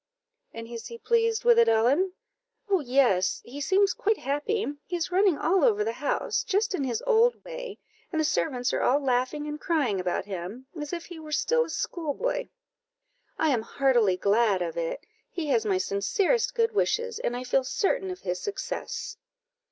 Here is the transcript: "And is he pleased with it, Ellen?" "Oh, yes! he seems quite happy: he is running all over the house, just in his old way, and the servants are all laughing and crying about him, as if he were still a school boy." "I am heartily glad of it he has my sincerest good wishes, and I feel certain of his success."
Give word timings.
"And 0.51 0.67
is 0.67 0.87
he 0.87 0.97
pleased 0.97 1.43
with 1.43 1.59
it, 1.59 1.67
Ellen?" 1.69 2.13
"Oh, 2.67 2.79
yes! 2.79 3.39
he 3.45 3.61
seems 3.61 3.93
quite 3.93 4.17
happy: 4.17 4.65
he 4.87 4.95
is 4.95 5.11
running 5.11 5.37
all 5.37 5.63
over 5.63 5.83
the 5.83 5.91
house, 5.91 6.43
just 6.43 6.73
in 6.73 6.83
his 6.85 7.03
old 7.05 7.45
way, 7.45 7.77
and 8.11 8.19
the 8.19 8.25
servants 8.25 8.73
are 8.73 8.81
all 8.81 8.99
laughing 8.99 9.45
and 9.45 9.61
crying 9.61 9.99
about 9.99 10.25
him, 10.25 10.65
as 10.75 10.91
if 10.91 11.05
he 11.05 11.19
were 11.19 11.31
still 11.31 11.65
a 11.65 11.69
school 11.69 12.15
boy." 12.15 12.49
"I 13.37 13.51
am 13.51 13.61
heartily 13.61 14.17
glad 14.17 14.63
of 14.63 14.75
it 14.75 15.05
he 15.29 15.49
has 15.49 15.67
my 15.67 15.77
sincerest 15.77 16.55
good 16.55 16.71
wishes, 16.71 17.19
and 17.19 17.37
I 17.37 17.43
feel 17.43 17.63
certain 17.63 18.09
of 18.09 18.21
his 18.21 18.41
success." 18.41 19.17